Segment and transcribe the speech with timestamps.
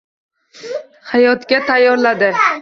[1.11, 2.33] Hayotga tayyorladi